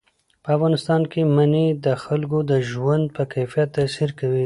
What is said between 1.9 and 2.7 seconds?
خلکو د